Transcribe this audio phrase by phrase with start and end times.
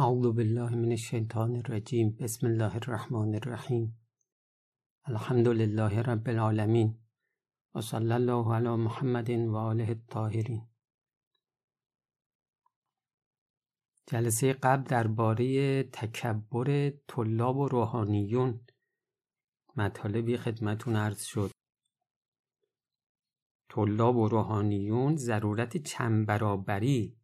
[0.00, 4.06] اعوذ بالله من الشیطان الرجیم بسم الله الرحمن الرحیم.
[5.04, 6.98] الحمد لله رب العالمین.
[7.74, 10.68] و صلی الله علی محمد و آله الطاهرین.
[14.06, 18.60] جلسه قبل درباره تکبر طلاب و روحانیون
[19.76, 21.50] مطالبی خدمتون عرض شد.
[23.70, 27.17] طلاب و روحانیون ضرورت چند برابری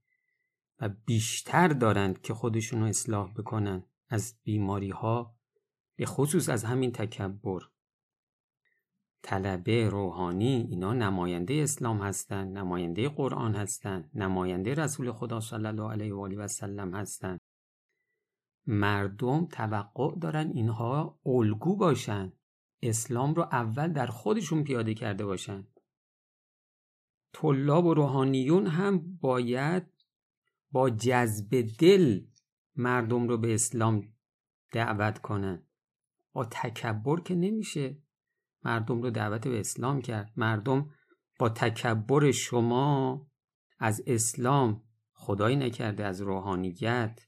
[0.80, 5.36] و بیشتر دارند که خودشون رو اصلاح بکنن از بیماری ها
[5.96, 7.61] به خصوص از همین تکبر.
[9.22, 16.14] طلبه روحانی اینا نماینده اسلام هستند نماینده قرآن هستند نماینده رسول خدا صلی الله علیه
[16.14, 17.40] و آله و سلم هستند
[18.67, 22.32] مردم توقع دارن اینها الگو باشن.
[22.82, 25.67] اسلام رو اول در خودشون پیاده کرده باشن.
[27.32, 29.93] طلاب و روحانیون هم باید
[30.74, 32.20] با جذب دل
[32.77, 34.12] مردم رو به اسلام
[34.72, 35.66] دعوت کنن
[36.33, 38.03] با تکبر که نمیشه.
[38.64, 40.33] مردم رو دعوت به اسلام کرد.
[40.36, 40.91] مردم
[41.39, 43.27] با تکبر شما
[43.78, 47.20] از اسلام خدایی نکرده از روحانیت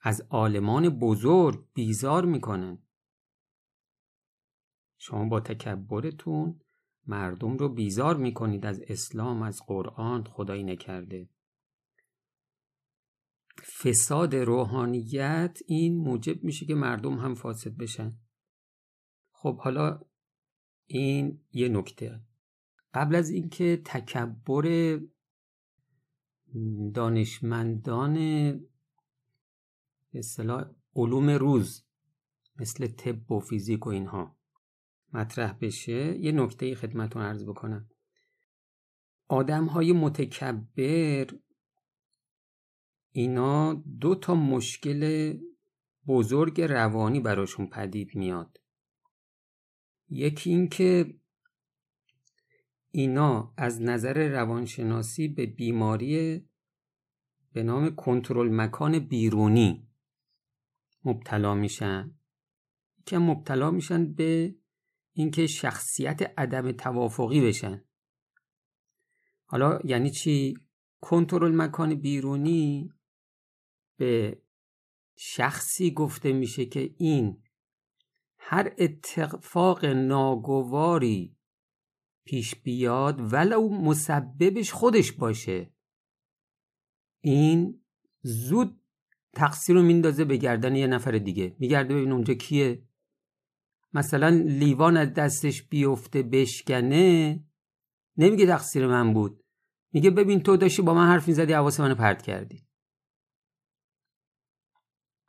[0.00, 2.78] از عالمان بزرگ بیزار می‌کنن
[4.98, 6.60] شما با تکبرتون
[7.06, 11.33] مردم رو بیزار می‌کنید از اسلام از قرآن خدایی نکرده.
[13.62, 18.18] فساد روحانیت این موجب میشه که مردم هم فاسد بشن.
[19.30, 20.00] خب حالا
[20.86, 22.20] این یه نکته.
[22.94, 24.98] قبل از اینکه تکبر
[26.94, 28.16] دانشمندان
[30.14, 30.64] اصطلاح
[30.96, 31.84] علوم روز
[32.56, 34.36] مثل طب و فیزیک و اینها
[35.12, 37.90] مطرح بشه یه نکته خدمتون عرض بکنم.
[39.28, 41.26] آدم های متکبر
[43.16, 45.34] اینا دو تا مشکل
[46.06, 48.60] بزرگ روانی براشون پدید میاد.
[50.08, 51.14] یکی اینکه
[52.90, 56.48] اینا از نظر روانشناسی به بیماری
[57.52, 59.88] به نام کنترل مکان بیرونی
[61.04, 62.14] مبتلا میشن.
[63.06, 64.54] که مبتلا میشن به
[65.12, 67.84] اینکه شخصیت عدم توافقی بشن.
[69.44, 70.54] حالا یعنی چی؟
[71.00, 72.90] کنترل مکان بیرونی
[73.96, 74.42] به
[75.16, 77.42] شخصی گفته میشه که این
[78.38, 81.36] هر اتفاق ناگواری
[82.24, 85.70] پیش بیاد ولو مسببش خودش باشه.
[87.20, 87.84] این
[88.22, 88.80] زود
[89.34, 91.56] تقصیر رو میندازه به گردن یه نفر دیگه.
[91.58, 92.82] میگرده ببین اونجا کیه.
[93.92, 97.44] مثلا لیوان از دستش بیفته بشکنه.
[98.16, 99.44] نمیگه تقصیر من بود.
[99.92, 102.66] میگه ببین تو داشتی با من حرف می‌زدی حواس منو پرت کردی.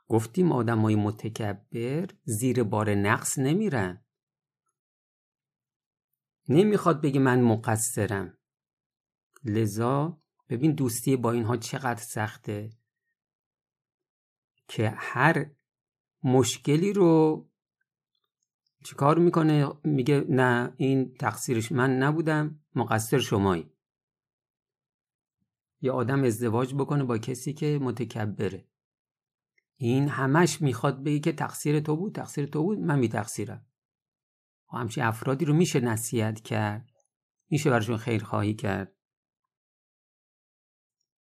[0.08, 4.04] گفتیم آدم های متکبر زیر بار نقص نمیرن.
[6.48, 8.38] نمی‌خواد بگه من مقصرم.
[9.44, 12.70] لذا ببین دوستی با اینها چقدر سخته
[14.68, 15.50] که هر
[16.22, 17.46] مشکلی رو
[18.84, 23.72] چیکار می‌کنه؟ میگه نه این تقصیرش من نبودم مقصر شمایی.
[25.80, 28.68] یه آدم ازدواج بکنه با کسی که متکبره.
[29.76, 33.66] این همش می‌خواد بگه که تقصیر تو بود تقصیر تو بود من بی تقصیرم
[34.72, 36.90] همچین افرادی رو میشه نصیحت کرد؟
[37.50, 38.92] میشه براشون خیرخواهی کرد؟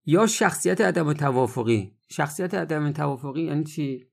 [0.05, 4.09] یا شخصیت عدم توافقی؟ شخصیت عدم توافقی یعنی چی؟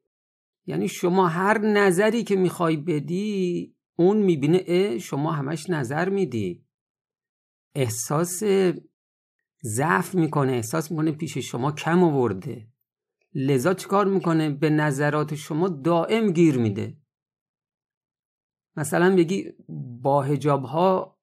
[0.65, 6.65] یعنی شما هر نظری که می‌خوای بدی اون می‌بینه اه شما همش نظر میدی.
[7.75, 8.43] احساس
[9.63, 12.67] ضعف می‌کنه احساس می‌کنه پیش شما کم آورده.
[13.33, 16.97] لذا چیکار می‌کنه؟ به نظرات شما دائم گیر میده.
[18.75, 19.53] مثلا بگی
[20.01, 21.19] با هجاب ها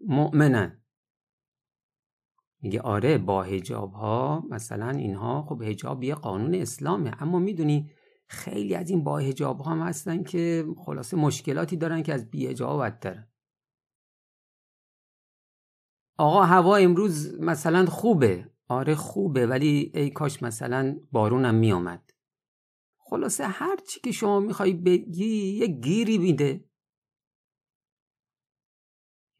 [0.00, 0.84] مؤمنن.
[2.62, 7.22] میگه آره با هجاب ها مثلا اینها خب هجاب یه قانون اسلامه.
[7.22, 7.90] اما می‌دونی
[8.28, 12.46] خیلی از این با هجاب ها هم هستن که خلاصه مشکلاتی دارن که از بی
[12.46, 13.28] هجاب بدترن
[16.18, 18.50] آقا هوا امروز مثلا خوبه.
[18.70, 22.10] آره خوبه ولی ای کاش مثلا بارونم میامد
[22.98, 26.64] خلاصه هر چی که شما می‌خوای بگی یه گیری میده.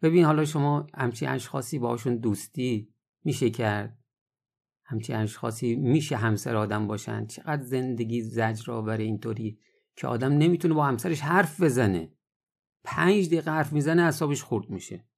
[0.03, 2.94] ببین حالا شما همچین اشخاصی باشون دوستی
[3.25, 3.99] میشه کرد.
[4.85, 7.26] همچین اشخاصی میشه همسر آدم باشن.
[7.26, 9.59] چقدر زندگی زجر آوره اینطوری
[9.97, 12.12] که آدم نمی‌تونه با همسرش حرف بزنه.
[12.85, 15.10] پنج دقیقه حرف می‌زنه اعصابش خورد میشه.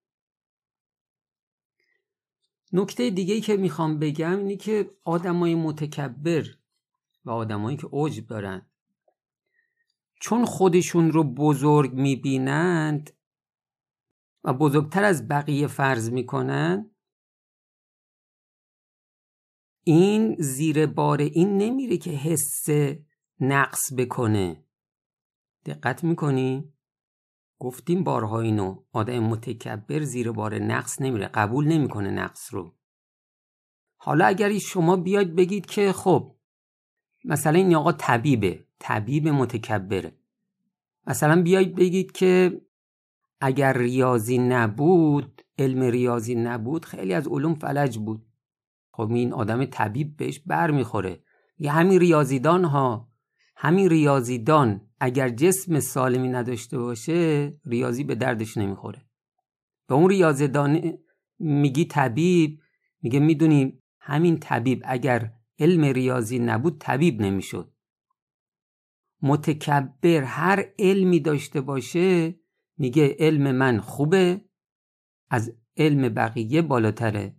[2.73, 6.45] نکته دیگه که می‌خوام بگم اینه که آدمای متکبر
[7.25, 8.67] و آدمایی که عجب دارن
[10.21, 13.11] چون خودشون رو بزرگ می‌بینند
[14.45, 16.91] و بزرگتر از بقیه فرض می‌کنن
[19.85, 22.67] این زیر بار این نمیره که حس
[23.41, 24.65] نقص بکنه
[25.65, 26.73] دقت می‌کنی؟
[27.63, 32.75] گفتیم بارها اینو آدم متکبر زیر بار نقص نمیره قبول نمی‌کنه نقص رو.
[33.97, 36.35] حالا اگر شما بیاید بگید که خب
[37.25, 40.13] مثلا این آقا طبیبه طبیب متکبره.
[41.07, 42.61] مثلا بیاید بگید که
[43.41, 48.27] اگر ریاضی نبود علم ریاضی نبود خیلی از علوم فلج بود.
[48.93, 51.23] خب این آدم طبیب بهش بر می‌خوره
[51.59, 53.09] یه همین ریاضیدان ها
[53.57, 59.07] همین ریاضیدان اگر جسم سالمی نداشته باشه ریاضی به دردش نمی‌خوره.
[59.89, 60.99] به اون ریاضیدان
[61.39, 62.61] میگی طبیب
[63.03, 67.73] میگه می‌دونی همین طبیب اگر علم ریاضی نبود طبیب نمی‌شد.
[69.23, 72.35] متکبر هر علمی داشته باشه
[72.79, 74.45] میگه علم من خوبه
[75.31, 77.37] از علم بقیه بالاتره.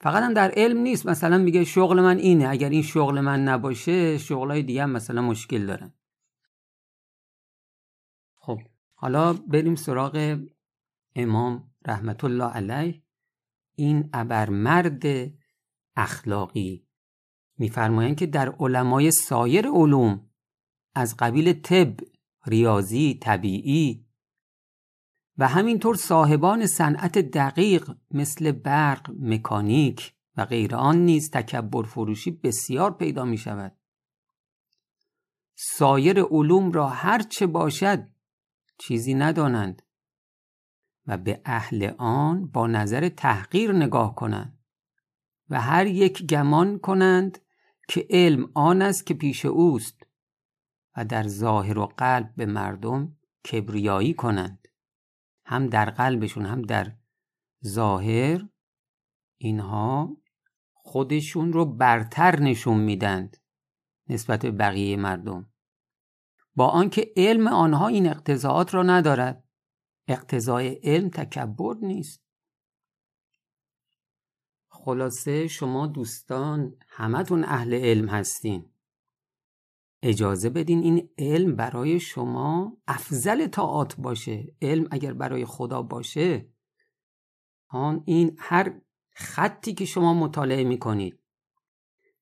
[0.00, 1.06] فقط هم در علم نیست.
[1.06, 2.48] مثلا میگه شغل من اینه.
[2.48, 5.92] اگر این شغل من نباشه شغلای دیگه هم مثلا مشکل دارن.
[8.34, 8.60] خب
[8.94, 10.38] حالا بریم سراغ
[11.16, 13.02] امام رحمت الله علیه.
[13.74, 15.02] این ابرمرد
[15.96, 16.86] اخلاقی.
[17.58, 20.30] میفرمایند که در علمای سایر علوم
[20.94, 21.94] از قبیل طب
[22.46, 24.03] ریاضی طبیعی
[25.38, 32.90] و همینطور صاحبان صنعت دقیق مثل برق مکانیک و غیر آن نیز تکبر فروشی بسیار
[32.90, 33.76] پیدا می شود.
[35.56, 38.08] سایر علوم را هر چه باشد
[38.78, 39.82] چیزی ندانند
[41.06, 44.58] و به اهل آن با نظر تحقیر نگاه کنند
[45.50, 47.38] و هر یک گمان کنند
[47.88, 50.06] که علم آن است که پیش اوست
[50.96, 53.16] و در ظاهر و قلب به مردم
[53.52, 54.63] کبریایی کنند.
[55.44, 56.92] هم در قلبشون هم در
[57.66, 58.48] ظاهر
[59.36, 60.16] اینها
[60.72, 63.36] خودشون رو برتر نشون میدند
[64.08, 65.52] نسبت به بقیه مردم.
[66.56, 69.44] با آنکه علم آنها این اقتضاعات را ندارد
[70.08, 72.24] اقتضای علم تکبر نیست.
[74.68, 78.73] خلاصه شما دوستان همتون اهل علم هستین.
[80.06, 84.54] اجازه بدین این علم برای شما افضل تاعت باشه.
[84.62, 86.48] علم اگر برای خدا باشه
[87.68, 88.80] آن این هر
[89.10, 91.20] خطی که شما مطالعه می‌کنید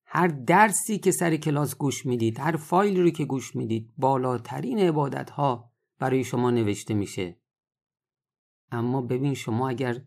[0.05, 5.31] هر درسی که سر کلاس گوش می‌دید هر فایلی رو که گوش می‌دید بالاترین عبادت
[5.31, 7.41] ها برای شما نوشته میشه.
[8.71, 10.03] اما ببین شما اگر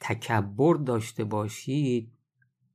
[0.00, 2.12] تکبر داشته باشید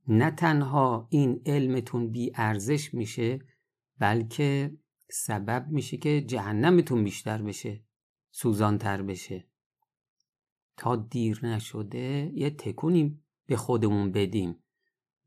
[0.08, 3.38] نه تنها این علمتون بی ارزش میشه
[4.02, 4.76] بلکه
[5.10, 7.84] سبب میشه که جهنمتون بیشتر بشه
[8.30, 9.48] سوزانتر بشه.
[10.76, 14.64] تا دیر نشده یه تکونی به خودمون بدیم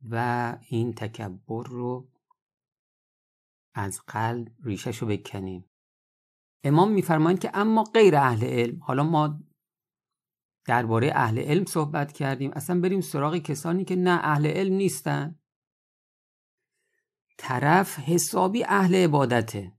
[0.10, 2.10] و این تکبر رو
[3.74, 5.66] از قلب ریشش رو بکنیم.
[6.63, 9.39] امام میفرمایند که اما غیر اهل علم حالا ما
[10.66, 15.39] درباره اهل علم صحبت کردیم اصلا بریم سراغ کسانی که نه اهل علم نیستن.
[17.38, 19.74] طرف حسابی اهل عبادته.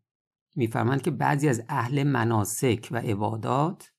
[0.56, 3.92] میفرمند که بعضی از اهل مناسک و عبادات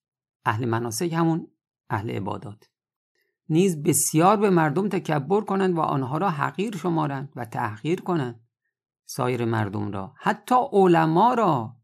[0.46, 1.48] اهل مناسک همون
[1.89, 2.70] اهل عبادات
[3.50, 8.48] نیز بسیار به مردم تکبر کنند و آنها را حقیر شمارند و تحقیر کنند
[9.05, 10.13] سایر مردم را.
[10.17, 11.75] حتی علما را.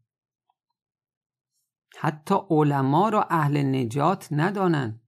[1.98, 5.00] حتی علما را اهل نجات ندانند.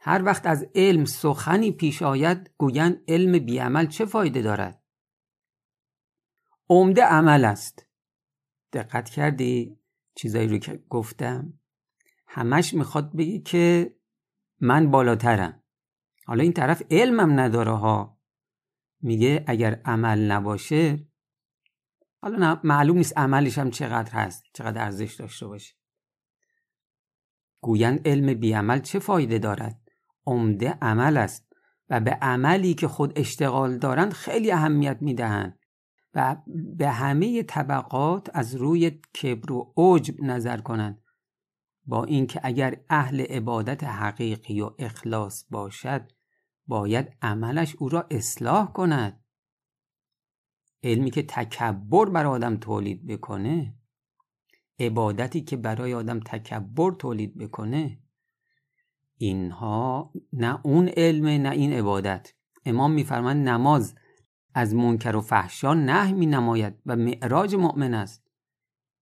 [0.00, 4.79] هر وقت از علم سخنی پیش آید گویند علم بیعمل چه فایده دارد؟
[6.70, 7.86] عمده عمل است.
[8.72, 9.78] دقت کردی
[10.14, 11.60] چیزایی رو که گفتم؟
[12.26, 13.94] همش می‌خواد بگی که
[14.60, 15.62] من بالاترم.
[16.26, 18.20] حالا این طرف علمم نداره ها.
[19.00, 21.06] میگه اگر عمل نباشه
[22.22, 25.74] حالا معلوم نیست عملش هم چقدر هست چقدر ارزش داشته باشه.
[27.60, 29.80] گویند علم بیعمل چه فایده دارد؟
[30.26, 31.52] عمده عمل است
[31.88, 35.59] و به عملی که خود اشتغال دارند خیلی اهمیت می‌دهند.
[36.14, 36.36] و
[36.76, 41.02] به همه طبقات از روی کبر و عجب نظر کنند.
[41.86, 46.12] با اینکه اگر اهل عبادت حقیقی و اخلاص باشد
[46.66, 49.24] باید عملش او را اصلاح کند.
[50.82, 53.74] علمی که تکبر بر آدم تولید بکنه
[54.78, 57.98] عبادتی که برای آدم تکبر تولید بکنه
[59.16, 62.32] اینها نه اون علم نه این عبادت.
[62.64, 63.94] امام میفرماند نماز
[64.54, 68.30] از منکر و فحشا نه می نماید و معراج مؤمن است.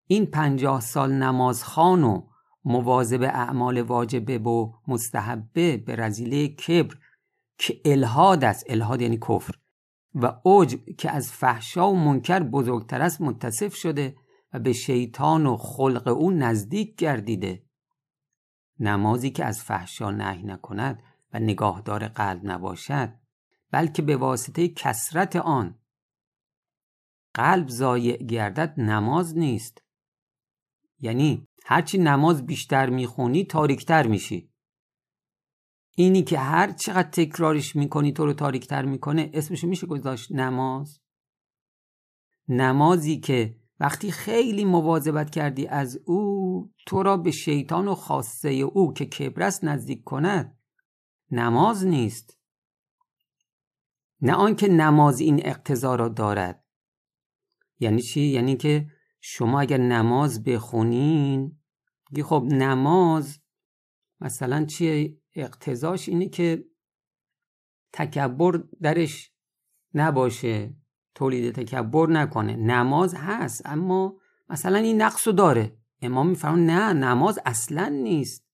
[0.07, 2.21] این پنجاه سال نمازخان و
[2.65, 6.95] مواظب اعمال واجبه و مستحبه به رزیله کبر
[7.57, 8.65] که الهاد است.
[8.69, 9.55] الهاد یعنی کفر.
[10.15, 14.15] و عجب که از فحشا و منکر بزرگتر است متصف شده
[14.53, 17.63] و به شیطان و خلق او نزدیک گردیده.
[18.79, 23.13] نمازی که از فحشا نهی نکند و نگاهدار قلب نباشد
[23.71, 25.79] بلکه به واسطه کسرت آن.
[27.33, 29.81] قلب ضایع گردد نماز نیست.
[30.99, 34.51] یعنی هرچی نماز بیشتر می‌خونی تاریکتر میشی.
[35.95, 40.99] اینی که هر چقدر تکرارش می‌کنی تو رو تاریکتر می‌کنه اسمش میشه گذاشت نماز.
[42.47, 48.93] نمازی که وقتی خیلی مواظبت کردی از او تو را به شیطان و خاصه او
[48.93, 50.57] که کبرست نزدیک کند
[51.31, 52.36] نماز نیست.
[54.21, 56.63] نه آنکه نماز این اقتضا را دارد.
[57.79, 58.87] یعنی چی؟ یعنی که
[59.21, 61.59] شما اگر نماز بخونین
[62.23, 63.39] خب نماز
[64.21, 66.65] مثلا چیه اقتضاش اینه که
[67.93, 69.31] تکبر درش
[69.93, 70.75] نباشه
[71.15, 72.55] تولید تکبر نکنه.
[72.55, 74.17] نماز هست اما
[74.49, 75.77] مثلا این نقص داره.
[76.01, 78.46] امام میفرمان نه نماز اصلا نیست.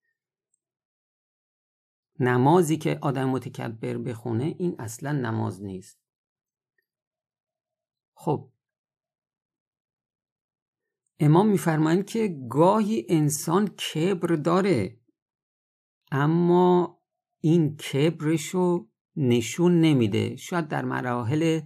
[2.20, 6.00] نمازی که آدم متکبر بخونه این اصلا نماز نیست.
[8.14, 8.50] خب.
[11.20, 15.00] امام میفرمایند که گاهی انسان کبر داره
[16.12, 17.02] اما
[17.40, 20.36] این کبرشو نشون نمیده.
[20.36, 21.62] شاید در مراحل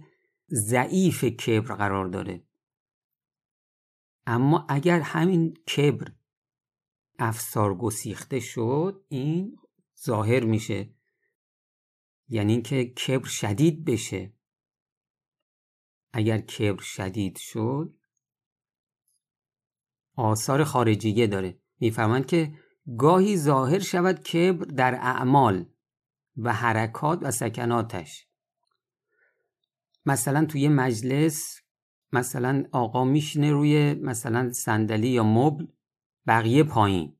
[0.50, 2.44] ضعیف کبر قرار داره.
[4.26, 6.12] اما اگر همین کبر
[7.18, 9.58] افسار گسیخته شد این
[10.04, 10.94] ظاهر میشه.
[12.28, 14.32] یعنی اینکه کبر شدید بشه.
[16.12, 17.94] اگر کبر شدید شد
[20.14, 21.60] آثار خارجیه داره.
[21.80, 22.54] می‌فهمند که
[22.98, 25.68] گاهی ظاهر شود کبر در اعمال
[26.36, 28.28] و حرکات و سکناتش.
[30.06, 31.60] مثلا توی مجلس
[32.12, 35.66] مثلا آقا میشینه روی مثلا صندلی یا مبل
[36.26, 37.17] بقیه پایین.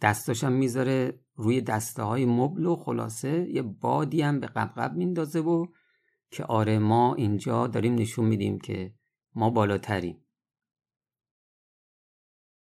[0.00, 5.66] دستاشم می‌ذاره روی دسته های مبل و خلاصه یه بادی هم به قبقب میندازه و
[6.30, 8.94] که آره ما اینجا داریم نشون میدیم که
[9.34, 10.26] ما بالاتریم.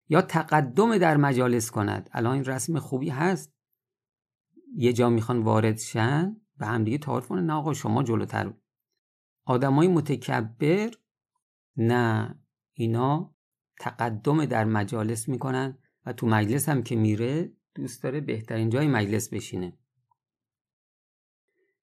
[0.10, 2.10] یا تقدم در مجالس کند.
[2.14, 3.54] الان این رسم خوبی هست.
[4.76, 8.54] یه جا می‌خوان وارد شن به هم دیگه تعارف کنه نه آقا شما جلوتر.
[9.46, 10.92] آدمای متکبر
[11.78, 12.40] نه
[12.74, 13.36] اینا
[13.80, 15.78] تقدم در مجالس می‌کنن.
[16.08, 19.78] و تو مجلس هم که میره دوست داره بهترین جای مجلس بشینه.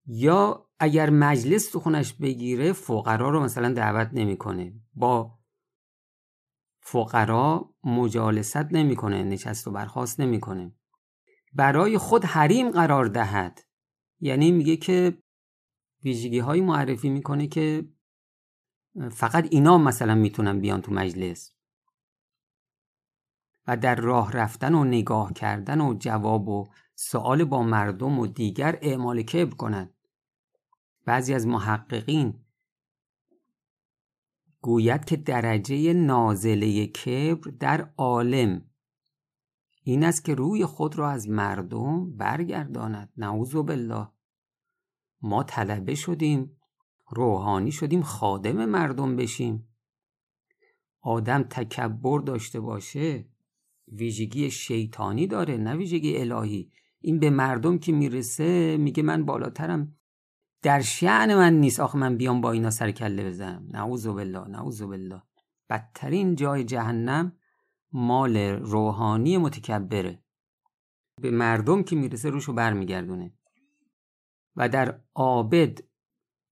[0.07, 4.73] یا اگر مجلس تو خونش بگیره فقرا رو مثلا دعوت نمی‌کنه.
[4.95, 5.39] با
[6.81, 10.73] فقرا مجالست نمی‌کنه نشست و برخواست نمی‌کنه.
[11.55, 13.61] برای خود حریم قرار دهد.
[14.21, 15.19] یعنی میگه که
[16.05, 17.89] ویژگی های معرفی می‌کنه که
[19.11, 21.54] فقط اینا مثلا می‌تونن بیان تو مجلس.
[23.67, 28.79] و در راه رفتن و نگاه کردن و جواب و سوال با مردم و دیگر
[28.83, 29.95] اعمال کبر کند.
[31.05, 32.45] بعضی از محققین
[34.61, 38.71] گوید که درجه نازله کبر در عالم
[39.83, 43.13] این است که روی خود را از مردم برگرداند.
[43.17, 44.09] نعوذ بالله.
[45.23, 46.57] ما طلبه شدیم
[47.09, 49.69] روحانی شدیم خادم مردم بشیم.
[51.01, 53.34] آدم تکبر داشته باشه
[53.99, 56.71] ویژگی شیطانی داره نه ویژگی الهی.
[57.01, 59.97] این به مردم که می‌رسه میگه من بالاترم.
[60.63, 61.81] در شعن من نیست.
[61.81, 63.69] آخه من بیام با اینا سر کله بزنم.
[63.71, 65.23] نعوذ بالله نعوذ بالله.
[65.71, 67.33] بدترین جای جهنم
[67.93, 70.23] مال روحانی متکبره.
[71.21, 73.33] به مردم که می‌رسه روشو برمیگردونه.
[74.57, 75.79] و در عابد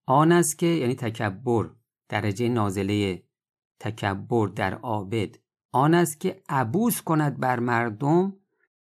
[0.07, 1.71] آن است که یعنی تکبر
[2.09, 3.23] درجه نازله
[3.81, 5.37] تکبر در عابد
[5.73, 8.37] آن است که عبوس کند بر مردم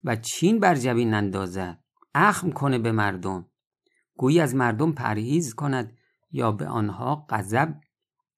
[0.05, 1.85] و چین بر جبین اندازد
[2.15, 3.47] اخم کنه به مردم.
[4.17, 5.97] گویی از مردم پرهیز کند
[6.31, 7.75] یا به آنها غضب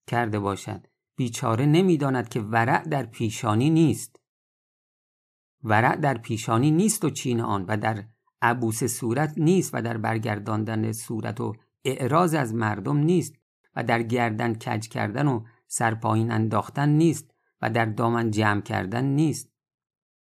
[0.06, 0.86] کرده باشد.
[1.16, 4.16] بیچاره نمی‌داند که ورع در پیشانی نیست.
[5.64, 8.04] ورع در پیشانی نیست و چین آن و در
[8.42, 11.52] عبوس صورت نیست و در برگرداندن صورت و
[11.84, 13.34] اعراض از مردم نیست
[13.76, 17.31] و در گردن کج کردن و سرپایین انداختن نیست.
[17.62, 19.52] و در دامن جمع کردن نیست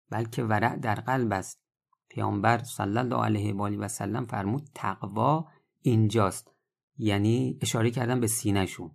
[0.09, 1.61] بلکه ورع در قلب است.
[2.09, 5.47] پیامبر صلی الله علیه و آله و سلم فرمود تقوا
[5.81, 6.51] اینجاست.
[6.97, 8.91] یعنی اشاره کردن به سینهشون.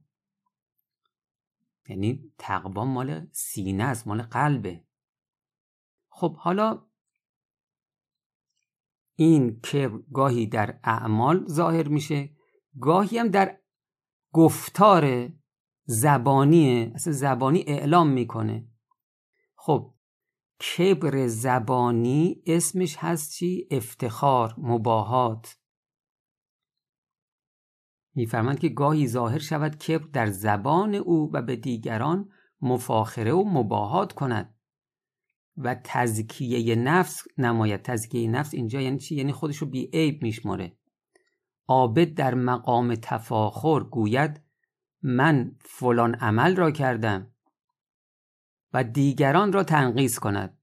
[1.88, 4.84] یعنی تقوا مال سینه است مال قلبه.
[6.08, 6.86] خب حالا
[9.16, 12.30] این کبر گاهی در اعمال ظاهر میشه
[12.80, 13.58] گاهی هم در
[14.32, 15.32] گفتار
[15.86, 18.68] زبانیه اصلا زبانی اعلام می‌کنه.
[19.54, 19.94] خب
[20.60, 25.58] کبر زبانی اسمش هست چی؟ افتخار مباهات.
[28.14, 32.28] میفرمند که گاهی ظاهر شود کبر در زبان او و به دیگران
[32.60, 34.54] مفاخره و مباهات کند.
[35.56, 37.82] و تزکیه نفس نماید.
[37.82, 40.76] تزکیه نفس اینجا یعنی چی؟ یعنی خودش رو بی عیب میشماره.
[41.68, 44.45] عابد در مقام تفاخر گوید
[45.02, 47.32] من فلان عمل را کردم
[48.72, 50.58] و دیگران را تنقیس کند.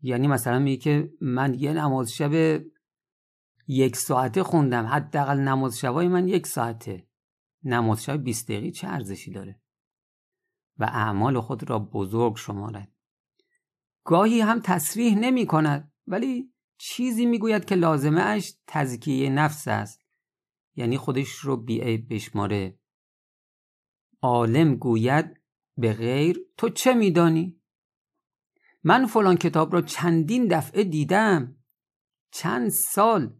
[0.00, 2.62] یعنی مثلا میگه که من یه نماز شب
[3.66, 7.06] یک ساعته خوندم حداقل نماز شبای من یک ساعته.
[7.62, 9.60] نماز شب 20 دقیقه چه ارزشی داره؟
[10.78, 12.92] و اعمال خود را بزرگ شمارد.
[14.04, 20.07] گاهی هم تصریح نمی کند ولی چیزی می‌گوید که لازمه اش تزکیه نفس است.
[20.78, 22.78] یعنی خودش رو بیعیب بشماره.
[24.22, 25.40] عالم گوید
[25.76, 27.60] به غیر تو چه میدانی؟
[28.84, 31.56] من فلان کتاب را چندین دفعه دیدم.
[32.30, 33.34] چند سال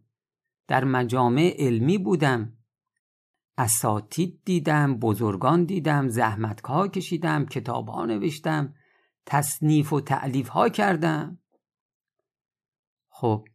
[0.67, 2.57] در مجامع علمی بودم.
[3.57, 8.73] اساتید دیدم بزرگان دیدم زحمتها کشیدم کتابها نوشتم
[9.25, 11.39] تصنیف و تعلیف ها کردم.
[13.09, 13.47] خب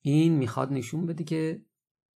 [0.00, 1.62] این می‌خواد نشون بده که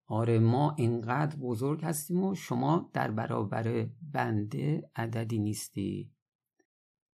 [0.07, 6.13] آره ما اینقدر بزرگ هستیم و شما در برابر بنده عددی نیستی.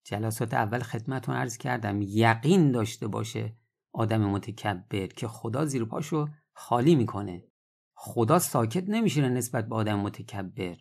[0.04, 3.57] جلسات اول خدمتون عرض کردم یقین داشته باشه
[3.92, 7.45] آدم متکبر که خدا زیر پاشو خالی می‌کنه.
[7.95, 10.76] خدا ساکت نمیشه نسبت به آدم متکبر.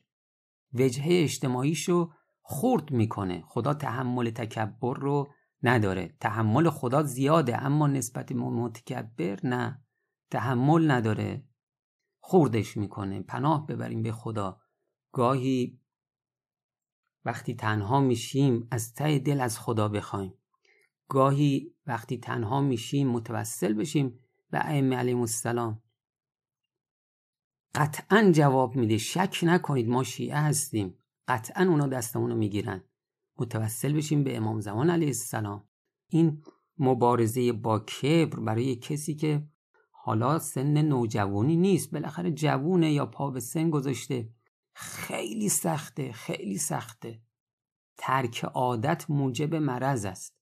[0.73, 3.43] وجهه اجتماعیشو خورد می‌کنه.
[3.47, 5.27] خدا تحمل تکبر رو
[5.63, 6.15] نداره.
[6.19, 9.83] تحمل خدا زیاده اما نسبت متکبر نه.
[10.31, 11.43] تحمل نداره.
[12.27, 13.21] خوردش می‌کنه.
[13.21, 14.61] پناه ببریم به خدا.
[15.11, 15.79] گاهی
[17.25, 20.33] وقتی تنها میشیم از ته دل از خدا بخوایم.
[21.09, 25.83] گاهی وقتی تنها میشیم متوسل بشیم به ائمه علیهم السلام.
[27.75, 28.97] قطعا جواب میده.
[28.97, 30.97] شک نکنید ما شیعه هستیم.
[31.27, 32.83] قطعا اونا دستمون رو می‌گیرن.
[33.37, 35.67] متوسل بشیم به امام زمان علیه السلام.
[36.09, 36.43] این
[36.77, 39.47] مبارزه با کبر برای کسی که
[40.07, 41.91] حالا سن نوجوانی نیست.
[41.91, 44.29] بالاخره جوونه یا پا به سن گذاشته.
[44.73, 47.21] خیلی سخته خیلی سخته.
[47.97, 50.35] ترک عادت موجب مرض است.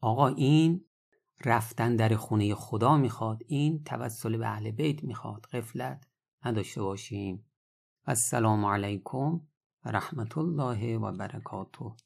[0.00, 0.84] آقا این
[1.44, 3.42] رفتن در خونه خدا می‌خواد.
[3.46, 5.46] این توسل به اهل بیت می‌خواد.
[5.52, 6.08] غفلت
[6.44, 7.46] نداشته باشیم.
[8.06, 9.40] السلام علیکم
[9.84, 12.03] و رحمت الله و برکاته.